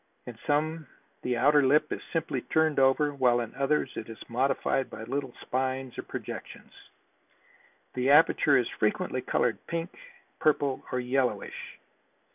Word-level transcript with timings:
In 0.25 0.35
some 0.47 0.87
the 1.21 1.37
outer 1.37 1.63
lip 1.63 1.93
is 1.93 2.01
simply 2.11 2.41
turned 2.41 2.79
over 2.79 3.13
while 3.13 3.39
in 3.39 3.53
others 3.53 3.91
it 3.95 4.09
is 4.09 4.17
modified 4.27 4.89
by 4.89 5.03
little 5.03 5.35
spines 5.43 5.95
or 5.95 6.01
projections. 6.01 6.73
The 7.93 8.09
aperture 8.09 8.57
is 8.57 8.67
frequently 8.79 9.21
colored 9.21 9.59
pink, 9.67 9.95
purple 10.39 10.83
or 10.91 10.99
yellowish. 10.99 11.77